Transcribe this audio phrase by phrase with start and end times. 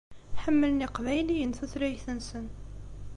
[0.43, 2.45] Ḥemmlen Yiqbayliyen tutlayt-nsen.